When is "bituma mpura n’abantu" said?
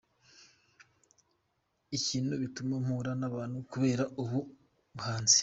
2.41-3.57